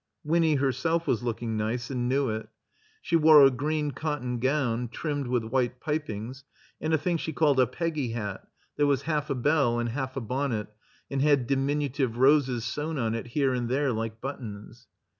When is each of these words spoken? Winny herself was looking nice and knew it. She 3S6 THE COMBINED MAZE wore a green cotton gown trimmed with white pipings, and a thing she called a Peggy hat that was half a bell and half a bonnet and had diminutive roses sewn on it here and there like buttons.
Winny 0.23 0.55
herself 0.55 1.05
was 1.05 1.21
looking 1.21 1.55
nice 1.55 1.91
and 1.91 2.09
knew 2.09 2.27
it. 2.31 2.49
She 3.03 3.15
3S6 3.15 3.19
THE 3.19 3.21
COMBINED 3.21 3.23
MAZE 3.23 3.23
wore 3.23 3.45
a 3.45 3.51
green 3.51 3.91
cotton 3.91 4.39
gown 4.39 4.87
trimmed 4.87 5.27
with 5.27 5.43
white 5.43 5.79
pipings, 5.79 6.43
and 6.81 6.91
a 6.91 6.97
thing 6.97 7.17
she 7.17 7.31
called 7.31 7.59
a 7.59 7.67
Peggy 7.67 8.13
hat 8.13 8.47
that 8.77 8.87
was 8.87 9.03
half 9.03 9.29
a 9.29 9.35
bell 9.35 9.77
and 9.77 9.89
half 9.89 10.17
a 10.17 10.21
bonnet 10.21 10.73
and 11.11 11.21
had 11.21 11.45
diminutive 11.45 12.17
roses 12.17 12.65
sewn 12.65 12.97
on 12.97 13.13
it 13.13 13.27
here 13.27 13.53
and 13.53 13.69
there 13.69 13.91
like 13.91 14.19
buttons. 14.19 14.87